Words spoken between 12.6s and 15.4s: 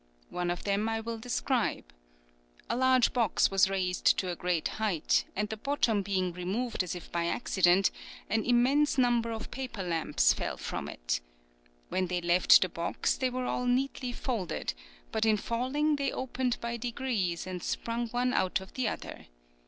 the box they were all neatly folded; but in